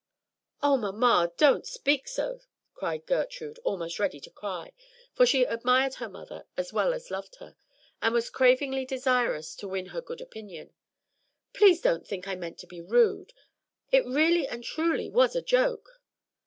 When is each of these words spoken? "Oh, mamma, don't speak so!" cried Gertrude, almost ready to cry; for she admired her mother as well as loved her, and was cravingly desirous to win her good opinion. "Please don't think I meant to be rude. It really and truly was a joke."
"Oh, 0.63 0.77
mamma, 0.77 1.31
don't 1.37 1.63
speak 1.67 2.07
so!" 2.07 2.39
cried 2.73 3.05
Gertrude, 3.05 3.59
almost 3.59 3.99
ready 3.99 4.19
to 4.21 4.31
cry; 4.31 4.71
for 5.13 5.27
she 5.27 5.43
admired 5.43 5.93
her 5.93 6.09
mother 6.09 6.47
as 6.57 6.73
well 6.73 6.91
as 6.95 7.11
loved 7.11 7.35
her, 7.35 7.55
and 8.01 8.11
was 8.11 8.31
cravingly 8.31 8.83
desirous 8.83 9.55
to 9.57 9.67
win 9.67 9.85
her 9.93 10.01
good 10.01 10.19
opinion. 10.19 10.73
"Please 11.53 11.81
don't 11.81 12.07
think 12.07 12.27
I 12.27 12.33
meant 12.33 12.57
to 12.61 12.65
be 12.67 12.81
rude. 12.81 13.31
It 13.91 14.03
really 14.07 14.47
and 14.47 14.63
truly 14.63 15.07
was 15.07 15.35
a 15.35 15.41
joke." 15.43 16.01